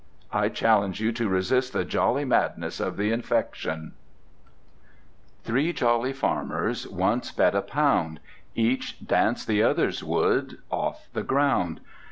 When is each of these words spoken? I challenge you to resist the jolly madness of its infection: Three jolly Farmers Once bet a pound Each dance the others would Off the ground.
I 0.33 0.49
challenge 0.49 0.99
you 0.99 1.11
to 1.11 1.29
resist 1.29 1.73
the 1.73 1.85
jolly 1.85 2.25
madness 2.25 2.79
of 2.79 2.99
its 2.99 3.13
infection: 3.13 3.91
Three 5.43 5.73
jolly 5.73 6.11
Farmers 6.11 6.87
Once 6.87 7.31
bet 7.31 7.53
a 7.53 7.61
pound 7.61 8.19
Each 8.55 8.97
dance 9.05 9.45
the 9.45 9.61
others 9.61 10.03
would 10.03 10.57
Off 10.71 11.07
the 11.13 11.21
ground. 11.21 11.81